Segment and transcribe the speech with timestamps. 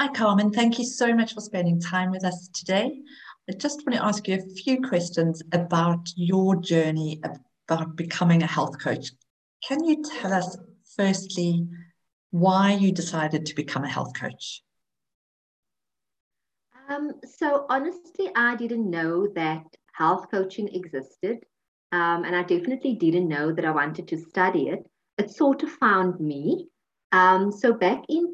[0.00, 0.50] Hi, Carmen.
[0.50, 3.02] Thank you so much for spending time with us today.
[3.50, 8.46] I just want to ask you a few questions about your journey about becoming a
[8.46, 9.10] health coach.
[9.62, 10.56] Can you tell us,
[10.96, 11.68] firstly,
[12.30, 14.62] why you decided to become a health coach?
[16.88, 21.44] Um, so, honestly, I didn't know that health coaching existed.
[21.92, 24.82] Um, and I definitely didn't know that I wanted to study it.
[25.18, 26.68] It sort of found me.
[27.12, 28.32] Um, so, back in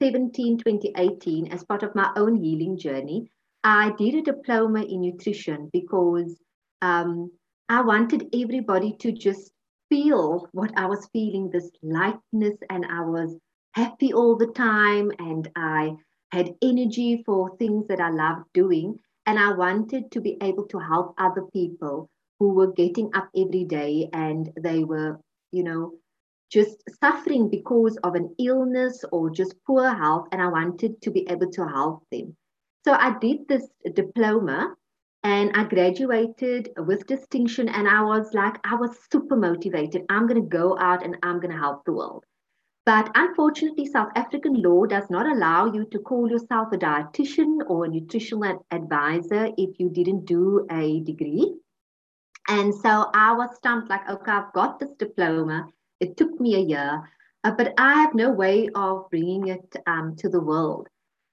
[0.00, 3.30] 2017, 2018, as part of my own healing journey,
[3.64, 6.38] I did a diploma in nutrition because
[6.82, 7.32] um,
[7.68, 9.50] I wanted everybody to just
[9.88, 13.36] feel what I was feeling this lightness, and I was
[13.72, 15.96] happy all the time, and I
[16.30, 18.98] had energy for things that I loved doing.
[19.26, 23.64] And I wanted to be able to help other people who were getting up every
[23.64, 25.18] day and they were,
[25.52, 25.92] you know,
[26.50, 30.28] just suffering because of an illness or just poor health.
[30.32, 32.36] And I wanted to be able to help them.
[32.84, 34.74] So I did this diploma
[35.24, 37.68] and I graduated with distinction.
[37.68, 40.02] And I was like, I was super motivated.
[40.08, 42.24] I'm going to go out and I'm going to help the world.
[42.86, 47.84] But unfortunately, South African law does not allow you to call yourself a dietitian or
[47.84, 51.54] a nutritional advisor if you didn't do a degree.
[52.48, 55.68] And so I was stumped like, okay, I've got this diploma.
[56.00, 57.02] It took me a year,
[57.44, 60.88] uh, but I have no way of bringing it um, to the world.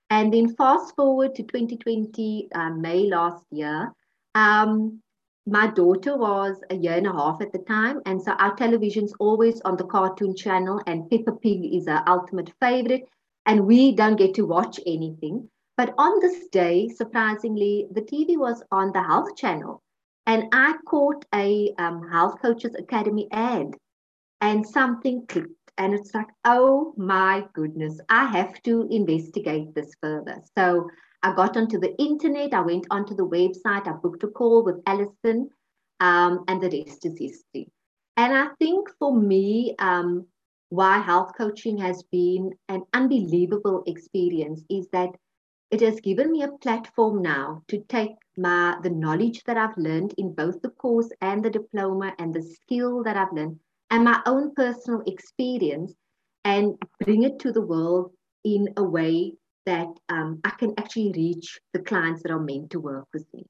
[0.10, 3.92] And then fast forward to 2020, uh, May last year,
[4.36, 5.02] um,
[5.48, 8.02] my daughter was a year and a half at the time.
[8.06, 12.52] And so our television's always on the cartoon channel, and Peppa Pig is our ultimate
[12.60, 13.08] favorite.
[13.46, 15.50] And we don't get to watch anything.
[15.78, 19.84] But on this day, surprisingly, the TV was on the health channel.
[20.26, 23.76] And I caught a um, Health Coaches Academy ad,
[24.46, 25.72] and something clicked.
[25.80, 30.38] And it's like, oh my goodness, I have to investigate this further.
[30.56, 30.88] So
[31.24, 34.84] I got onto the internet, I went onto the website, I booked a call with
[34.86, 35.50] Alison,
[36.00, 37.72] um, and the rest is history.
[38.18, 40.28] And I think for me, um,
[40.70, 45.10] why health coaching has been an unbelievable experience is that
[45.72, 50.14] it has given me a platform now to take my the knowledge that I've learned
[50.20, 53.60] in both the course and the diploma and the skill that I've learned
[53.90, 55.94] and my own personal experience
[56.44, 58.12] and bring it to the world
[58.44, 59.34] in a way
[59.66, 63.46] that um, I can actually reach the clients that are meant to work with me.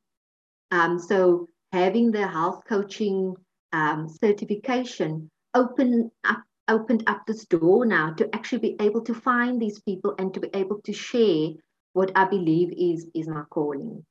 [0.72, 3.36] Um, so having the health coaching
[3.74, 9.62] um, certification open up, opened up this door now to actually be able to find
[9.62, 11.50] these people and to be able to share
[11.94, 14.06] what I believe is, is my calling.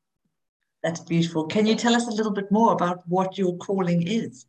[0.82, 1.46] That's beautiful.
[1.46, 4.46] Can you tell us a little bit more about what your calling is?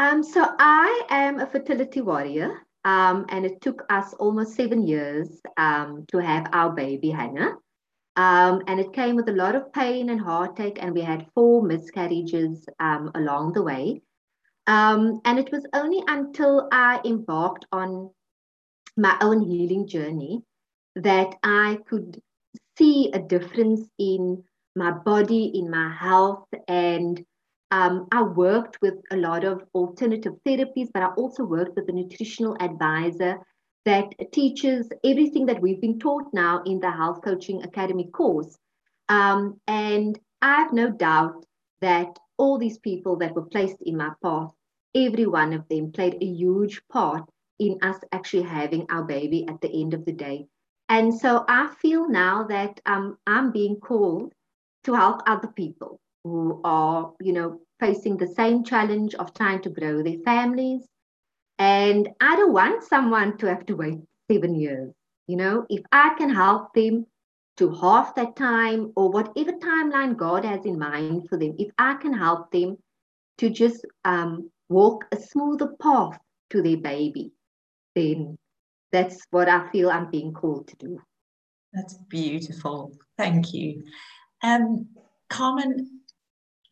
[0.00, 2.62] Um, so I am a fertility warrior.
[2.84, 7.56] Um, and it took us almost seven years um, to have our baby Hannah.
[8.16, 11.62] Um, and it came with a lot of pain and heartache, and we had four
[11.62, 14.00] miscarriages um, along the way.
[14.66, 18.10] Um, and it was only until I embarked on
[18.96, 20.42] my own healing journey
[20.96, 22.20] that I could
[22.76, 24.44] see a difference in
[24.74, 27.24] my body, in my health, and
[27.70, 31.92] um, I worked with a lot of alternative therapies, but I also worked with a
[31.92, 33.38] nutritional advisor
[33.84, 38.58] that teaches everything that we've been taught now in the Health Coaching Academy course.
[39.08, 41.44] Um, and I have no doubt
[41.80, 44.50] that all these people that were placed in my path,
[44.94, 49.60] every one of them played a huge part in us actually having our baby at
[49.60, 50.46] the end of the day.
[50.88, 54.32] And so I feel now that um, I'm being called
[54.84, 59.70] to help other people who are, you know, facing the same challenge of trying to
[59.70, 60.86] grow their families.
[61.58, 63.98] And I don't want someone to have to wait
[64.30, 64.92] seven years.
[65.26, 67.06] You know, if I can help them
[67.58, 71.94] to half that time or whatever timeline God has in mind for them, if I
[71.94, 72.78] can help them
[73.38, 76.18] to just um, walk a smoother path
[76.50, 77.32] to their baby,
[77.94, 78.38] then
[78.92, 81.00] that's what I feel I'm being called to do.
[81.72, 82.92] That's beautiful.
[83.18, 83.84] Thank you.
[84.42, 84.88] Um,
[85.28, 85.97] Carmen,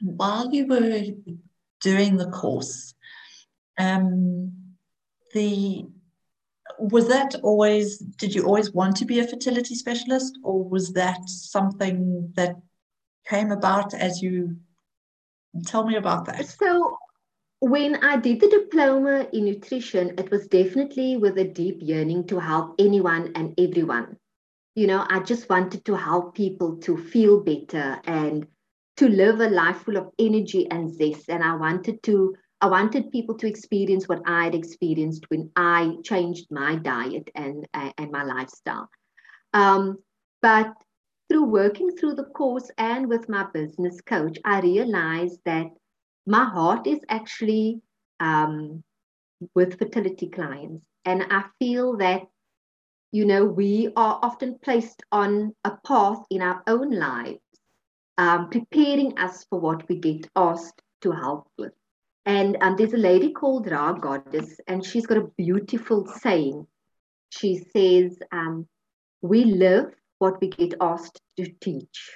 [0.01, 1.05] while you were
[1.81, 2.95] doing the course,
[3.79, 4.53] um,
[5.35, 5.87] the
[6.79, 11.27] was that always did you always want to be a fertility specialist or was that
[11.29, 12.57] something that
[13.27, 14.57] came about as you
[15.65, 16.47] tell me about that.
[16.47, 16.99] So
[17.61, 22.39] when i did the diploma in nutrition it was definitely with a deep yearning to
[22.39, 24.17] help anyone and everyone.
[24.75, 28.47] You know i just wanted to help people to feel better and
[28.97, 31.29] to live a life full of energy and zest.
[31.29, 35.97] And I wanted to, I wanted people to experience what I had experienced when I
[36.03, 38.89] changed my diet and, and my lifestyle.
[39.53, 39.99] Um,
[40.43, 40.73] but
[41.29, 45.67] through working through the course and with my business coach, I realized that
[46.27, 47.81] my heart is actually
[48.21, 48.83] um,
[49.55, 50.85] with fertility clients.
[51.05, 52.23] And I feel that,
[53.13, 57.39] you know, we are often placed on a path in our own lives,
[58.19, 61.73] um, preparing us for what we get asked to help with.
[62.25, 66.67] And um, there's a lady called Rha Goddess, and she's got a beautiful saying.
[67.31, 68.67] She says, um,
[69.23, 72.11] We live what we get asked to teach.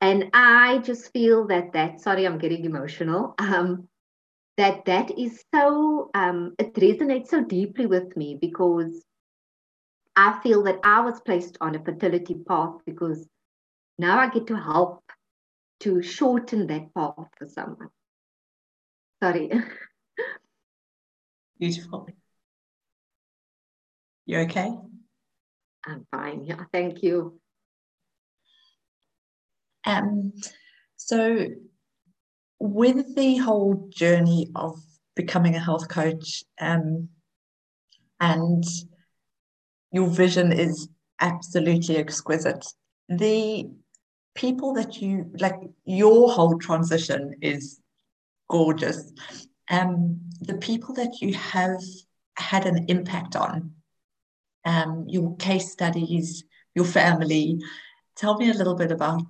[0.00, 3.88] And I just feel that that, sorry, I'm getting emotional, um,
[4.56, 9.04] that that is so, um, it resonates so deeply with me because
[10.16, 13.28] I feel that I was placed on a fertility path because
[14.02, 15.04] now I get to help
[15.80, 17.88] to shorten that path for someone.
[19.22, 19.50] Sorry.
[21.58, 22.08] Beautiful.
[24.26, 24.70] You okay?
[25.86, 26.44] I'm fine.
[26.44, 27.40] Yeah, thank you.
[29.84, 30.32] Um,
[30.96, 31.46] so,
[32.58, 34.80] with the whole journey of
[35.14, 37.08] becoming a health coach, um,
[38.20, 38.64] and
[39.92, 40.88] your vision is
[41.20, 42.64] absolutely exquisite.
[43.08, 43.68] The
[44.34, 47.80] people that you like, your whole transition is
[48.48, 49.12] gorgeous.
[49.70, 51.80] Um, the people that you have
[52.36, 53.72] had an impact on
[54.64, 56.44] um, your case studies,
[56.74, 57.58] your family.
[58.16, 59.22] Tell me a little bit about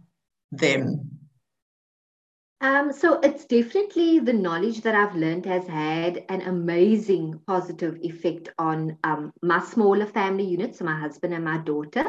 [0.50, 1.19] them.
[2.60, 8.50] Um, so it's definitely the knowledge that I've learned has had an amazing positive effect
[8.56, 12.04] on um, my smaller family unit, so my husband and my daughter.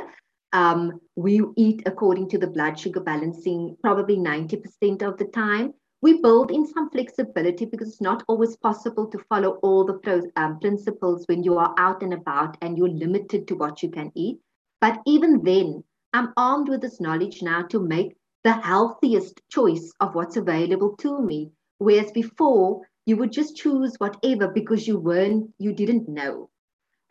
[0.53, 5.73] Um, we eat according to the blood sugar balancing probably 90% of the time
[6.03, 10.25] we build in some flexibility because it's not always possible to follow all the pros,
[10.35, 14.11] um, principles when you are out and about and you're limited to what you can
[14.13, 14.37] eat.
[14.81, 20.13] But even then, I'm armed with this knowledge now to make the healthiest choice of
[20.13, 21.51] what's available to me.
[21.77, 26.49] Whereas before, you would just choose whatever because you weren't, you didn't know.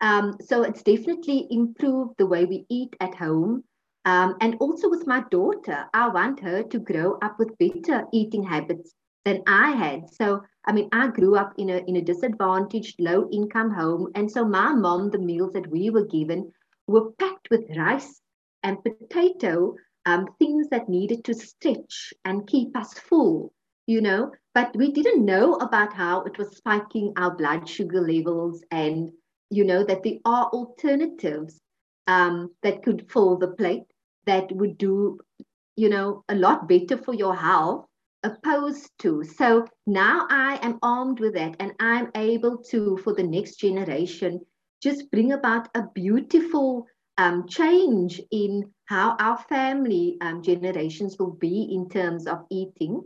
[0.03, 3.63] Um, so it's definitely improved the way we eat at home.
[4.03, 8.43] Um, and also with my daughter, I want her to grow up with better eating
[8.43, 10.09] habits than I had.
[10.09, 14.29] So, I mean, I grew up in a in a disadvantaged, low income home, and
[14.29, 16.51] so my mom, the meals that we were given
[16.85, 18.19] were packed with rice
[18.61, 23.53] and potato, um, things that needed to stretch and keep us full,
[23.87, 24.31] you know.
[24.53, 29.13] But we didn't know about how it was spiking our blood sugar levels, and
[29.53, 31.61] you know that there are alternatives
[32.07, 33.83] um, that could fill the plate
[34.25, 35.19] that would do,
[35.75, 37.85] you know, a lot better for your health
[38.23, 39.23] opposed to.
[39.23, 44.41] So now I am armed with that and I'm able to, for the next generation,
[44.81, 51.69] just bring about a beautiful um, change in how our family um, generations will be
[51.71, 53.03] in terms of eating.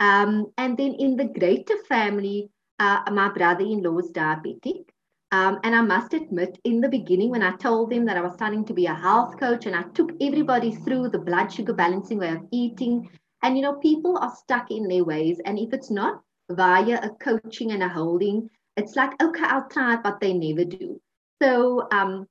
[0.00, 4.87] Um, and then in the greater family, uh, my brother in law is diabetic.
[5.30, 8.32] Um, and I must admit, in the beginning, when I told them that I was
[8.34, 12.18] starting to be a health coach and I took everybody through the blood sugar balancing
[12.18, 13.10] way of eating,
[13.42, 15.38] and you know, people are stuck in their ways.
[15.44, 18.48] And if it's not via a coaching and a holding,
[18.78, 20.98] it's like, okay, I'll try but they never do.
[21.42, 22.26] So um,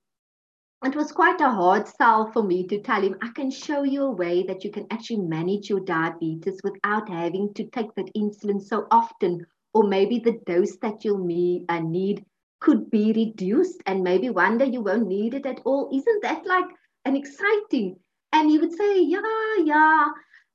[0.83, 4.03] it was quite a hard sell for me to tell him, I can show you
[4.03, 8.61] a way that you can actually manage your diabetes without having to take that insulin
[8.61, 12.25] so often, or maybe the dose that you'll need, uh, need
[12.59, 15.89] could be reduced and maybe one day you won't need it at all.
[15.93, 16.67] Isn't that like
[17.05, 17.97] an exciting?
[18.33, 20.07] And he would say, yeah, yeah,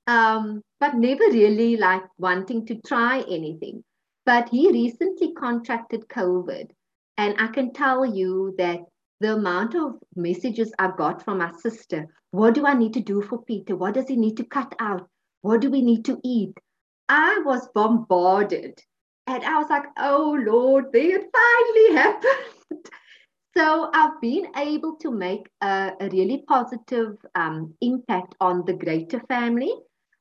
[0.06, 3.82] um, but never really like wanting to try anything.
[4.26, 6.70] But he recently contracted COVID.
[7.18, 8.80] And I can tell you that
[9.20, 13.20] the amount of messages I got from my sister what do I need to do
[13.20, 13.76] for Peter?
[13.76, 15.06] What does he need to cut out?
[15.42, 16.54] What do we need to eat?
[17.08, 18.80] I was bombarded
[19.26, 22.86] and I was like, oh Lord, it finally happened.
[23.56, 29.20] so I've been able to make a, a really positive um, impact on the greater
[29.28, 29.72] family.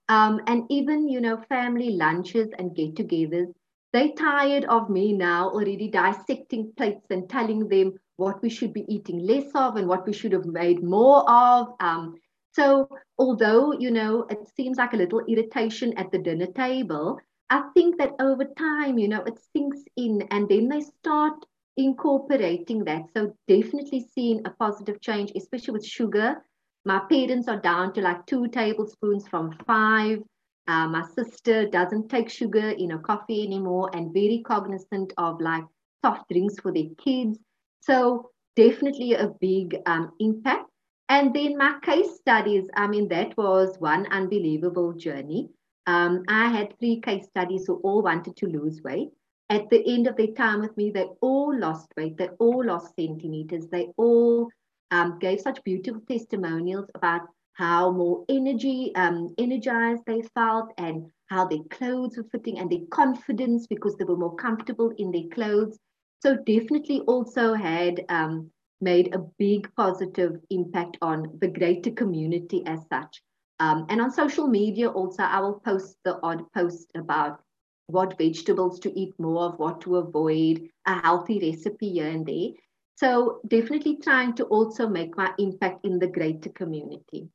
[0.09, 3.51] Um, and even, you know, family lunches and get togethers.
[3.93, 8.85] They're tired of me now already dissecting plates and telling them what we should be
[8.93, 11.73] eating less of and what we should have made more of.
[11.79, 12.15] Um,
[12.53, 17.19] so although, you know, it seems like a little irritation at the dinner table,
[17.51, 21.33] I think that over time, you know, it sinks in and then they start
[21.75, 23.09] incorporating that.
[23.13, 26.37] So definitely seeing a positive change, especially with sugar.
[26.85, 30.19] My parents are down to like two tablespoons from five.
[30.65, 35.65] Uh, my sister doesn't take sugar in her coffee anymore and very cognizant of like
[36.01, 37.37] soft drinks for their kids.
[37.81, 40.69] So definitely a big um, impact.
[41.09, 45.49] And then my case studies, I mean, that was one unbelievable journey.
[45.87, 49.09] Um, I had three case studies who all wanted to lose weight.
[49.49, 52.17] At the end of their time with me, they all lost weight.
[52.17, 53.67] They all lost centimeters.
[53.67, 54.49] They all
[54.91, 57.21] um, gave such beautiful testimonials about
[57.53, 62.85] how more energy, um, energized they felt, and how their clothes were fitting, and their
[62.91, 65.77] confidence because they were more comfortable in their clothes.
[66.21, 72.79] So definitely also had um, made a big positive impact on the greater community as
[72.87, 73.21] such.
[73.61, 77.43] Um, and on social media also, I will post the odd post about
[77.85, 82.49] what vegetables to eat more of, what to avoid, a healthy recipe here and there.
[82.95, 87.29] So definitely trying to also make my impact in the greater community.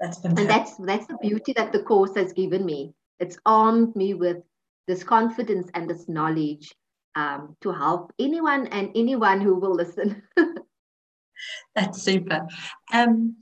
[0.00, 0.40] That's fantastic.
[0.40, 2.92] And that's that's the beauty that the course has given me.
[3.18, 4.42] It's armed me with
[4.86, 6.74] this confidence and this knowledge
[7.14, 10.22] um, to help anyone and anyone who will listen.
[11.74, 12.46] that's super.
[12.92, 13.36] Um,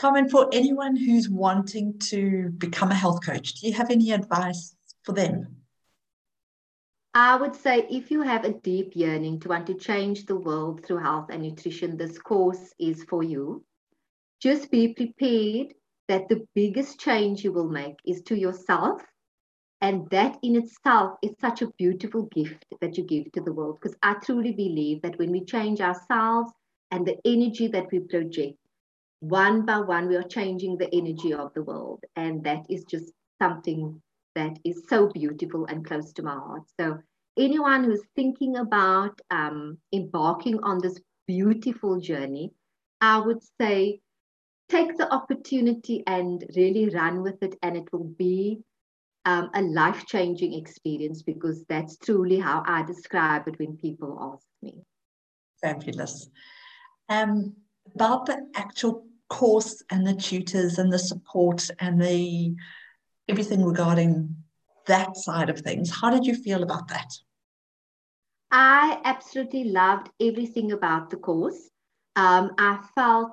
[0.00, 4.74] Carmen, for anyone who's wanting to become a health coach, do you have any advice
[5.02, 5.56] for them?
[7.12, 10.86] I would say if you have a deep yearning to want to change the world
[10.86, 13.62] through health and nutrition, this course is for you.
[14.40, 15.74] Just be prepared
[16.08, 19.02] that the biggest change you will make is to yourself.
[19.82, 23.80] And that in itself is such a beautiful gift that you give to the world.
[23.82, 26.50] Because I truly believe that when we change ourselves
[26.90, 28.56] and the energy that we project,
[29.20, 32.02] one by one, we are changing the energy of the world.
[32.16, 34.00] And that is just something
[34.34, 36.62] that is so beautiful and close to my heart.
[36.78, 36.98] So,
[37.38, 42.52] anyone who's thinking about um, embarking on this beautiful journey,
[43.00, 44.00] I would say
[44.68, 48.60] take the opportunity and really run with it, and it will be
[49.26, 54.46] um, a life changing experience because that's truly how I describe it when people ask
[54.62, 54.82] me.
[55.60, 56.30] Fabulous.
[57.08, 57.54] Um,
[57.94, 62.54] about the actual course and the tutors and the support and the
[63.28, 64.36] everything regarding
[64.86, 67.10] that side of things, how did you feel about that?
[68.50, 71.70] I absolutely loved everything about the course.
[72.16, 73.32] Um, I felt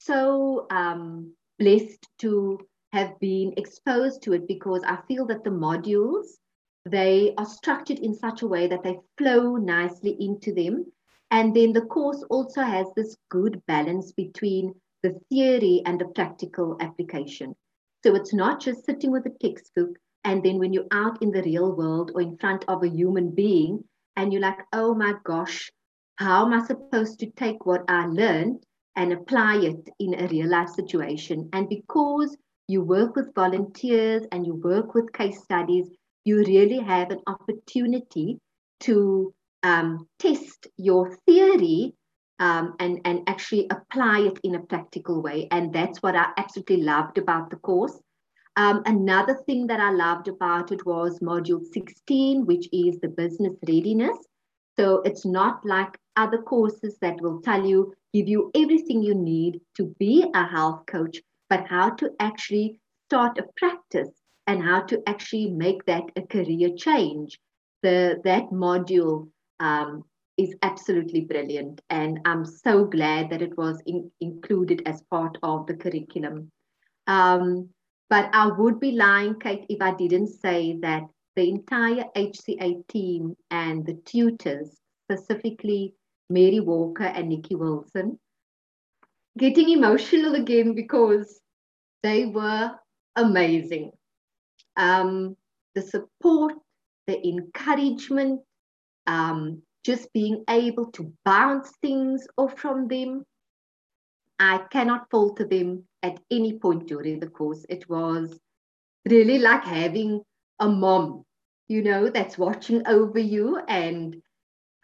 [0.00, 2.58] so um, blessed to
[2.92, 6.26] have been exposed to it because I feel that the modules
[6.84, 10.86] they are structured in such a way that they flow nicely into them.
[11.30, 16.76] And then the course also has this good balance between the theory and the practical
[16.80, 17.54] application.
[18.04, 19.90] So it's not just sitting with a textbook
[20.24, 23.30] and then when you're out in the real world or in front of a human
[23.30, 23.84] being
[24.16, 25.70] and you're like, oh my gosh,
[26.16, 28.64] how am I supposed to take what I learned
[28.98, 31.48] and apply it in a real life situation.
[31.52, 32.36] And because
[32.66, 35.86] you work with volunteers and you work with case studies,
[36.24, 38.40] you really have an opportunity
[38.80, 41.94] to um, test your theory
[42.38, 45.48] um, and, and actually apply it in a practical way.
[45.50, 47.98] And that's what I absolutely loved about the course.
[48.56, 53.54] Um, another thing that I loved about it was module 16, which is the business
[53.66, 54.18] readiness.
[54.78, 59.60] So it's not like other courses that will tell you give you everything you need
[59.76, 64.10] to be a health coach, but how to actually start a practice
[64.46, 67.38] and how to actually make that a career change.
[67.82, 69.28] The, that module
[69.60, 70.04] um,
[70.38, 71.80] is absolutely brilliant.
[71.90, 76.50] And I'm so glad that it was in, included as part of the curriculum.
[77.08, 77.68] Um,
[78.08, 81.02] but I would be lying, Kate, if I didn't say that
[81.36, 85.94] the entire HCA team and the tutors, specifically
[86.30, 88.18] Mary Walker and Nikki Wilson,
[89.36, 91.40] getting emotional again because
[92.02, 92.72] they were
[93.16, 93.92] amazing.
[94.76, 95.36] Um,
[95.74, 96.54] the support,
[97.06, 98.40] the encouragement,
[99.06, 103.24] um, just being able to bounce things off from them.
[104.38, 107.64] I cannot falter them at any point during the course.
[107.70, 108.38] It was
[109.08, 110.20] really like having
[110.60, 111.24] a mom,
[111.68, 114.22] you know, that's watching over you and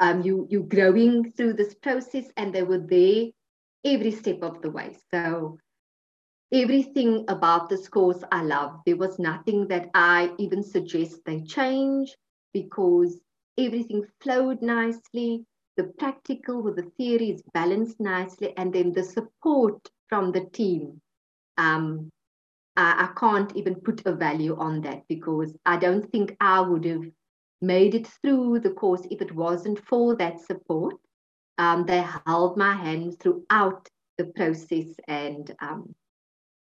[0.00, 3.26] um, you you growing through this process and they were there
[3.84, 5.58] every step of the way so
[6.52, 12.16] everything about this course i love there was nothing that i even suggest they change
[12.52, 13.20] because
[13.58, 15.44] everything flowed nicely
[15.76, 21.00] the practical with the theory is balanced nicely and then the support from the team
[21.58, 22.10] um,
[22.76, 26.84] I, I can't even put a value on that because i don't think i would
[26.84, 27.04] have
[27.64, 30.96] made it through the course if it wasn't for that support.
[31.58, 35.94] Um, they held my hand throughout the process and um,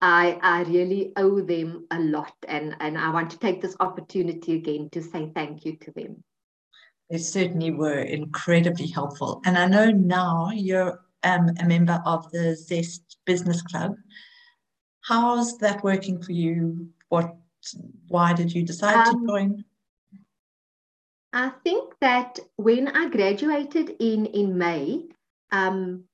[0.02, 2.34] I, I really owe them a lot.
[2.48, 6.24] And, and I want to take this opportunity again to say thank you to them.
[7.10, 9.42] They certainly were incredibly helpful.
[9.46, 13.96] And I know now you're um, a member of the Zest Business Club.
[15.02, 16.90] How's that working for you?
[17.10, 17.36] What,
[18.08, 19.66] why did you decide um, to join?
[21.34, 25.06] I think that when I graduated in, in May,
[25.52, 26.06] um,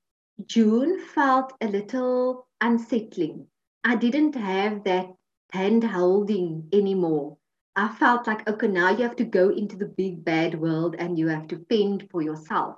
[0.46, 3.46] June felt a little unsettling
[3.82, 5.08] I didn't have that
[5.52, 7.38] hand holding anymore.
[7.76, 11.18] I felt like, okay, now you have to go into the big bad world and
[11.18, 12.76] you have to fend for yourself.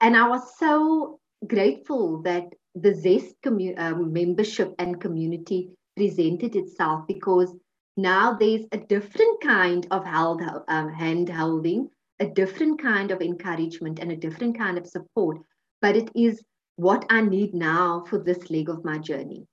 [0.00, 7.06] And I was so grateful that the Zest commu- um, membership and community presented itself
[7.06, 7.54] because
[7.96, 13.98] now there's a different kind of held, um, hand holding, a different kind of encouragement,
[13.98, 15.38] and a different kind of support.
[15.82, 16.42] But it is
[16.76, 19.46] what I need now for this leg of my journey.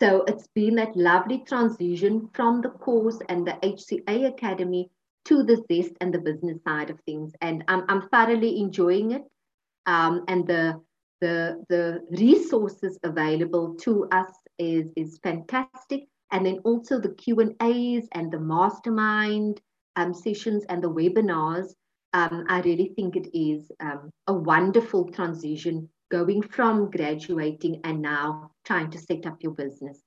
[0.00, 4.90] So it's been that lovely transition from the course and the HCA Academy
[5.26, 7.32] to the Zest and the business side of things.
[7.40, 9.22] And I'm, I'm thoroughly enjoying it.
[9.86, 10.80] Um, and the,
[11.20, 16.04] the, the resources available to us is, is fantastic.
[16.32, 19.60] And then also the Q&As and the mastermind
[19.96, 21.72] um, sessions and the webinars.
[22.12, 28.50] Um, I really think it is um, a wonderful transition going from graduating and now
[28.64, 30.00] trying to set up your business.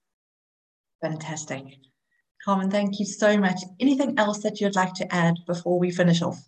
[1.02, 1.64] Fantastic.
[2.44, 3.60] Carmen, thank you so much.
[3.80, 6.40] Anything else that you'd like to add before we finish off?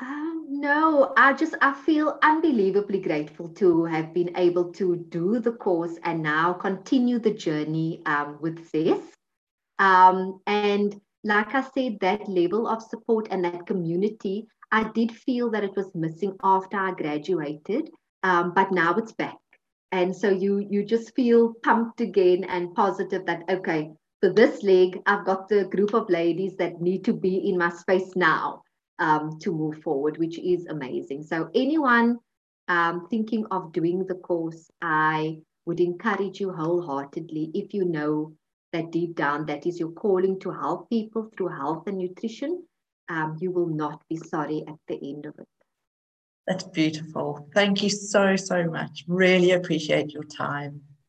[0.00, 5.52] Um, no, I just I feel unbelievably grateful to have been able to do the
[5.52, 9.14] course and now continue the journey um, with Zest.
[9.78, 15.50] Um, and like I said, that level of support and that community, I did feel
[15.50, 17.90] that it was missing after I graduated
[18.22, 19.36] um, but now it's back.
[19.90, 25.00] And so you you just feel pumped again and positive that okay for this leg
[25.06, 28.62] i've got the group of ladies that need to be in my space now
[28.98, 31.22] um, to move forward which is amazing.
[31.22, 32.18] So anyone
[32.66, 38.32] um, thinking of doing the course i would encourage you wholeheartedly if you know
[38.72, 42.62] that deep down that is your calling to help people through health and nutrition
[43.08, 45.57] um, you will not be sorry at the end of it
[46.48, 47.46] that's beautiful.
[47.54, 49.04] Thank you so, so much.
[49.06, 50.80] Really appreciate your time.